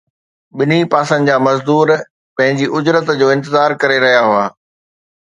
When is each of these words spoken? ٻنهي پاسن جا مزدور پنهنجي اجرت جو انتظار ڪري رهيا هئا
ٻنهي 0.59 0.77
پاسن 0.93 1.19
جا 1.27 1.33
مزدور 1.47 1.87
پنهنجي 2.39 2.67
اجرت 2.79 3.07
جو 3.19 3.27
انتظار 3.35 3.69
ڪري 3.83 3.97
رهيا 4.05 4.23
هئا 4.31 4.45